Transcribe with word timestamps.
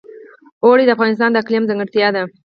اوړي 0.63 0.83
د 0.85 0.89
افغانستان 0.95 1.29
د 1.31 1.35
اقلیم 1.43 1.63
ځانګړتیا 1.69 2.07
ده. 2.15 2.23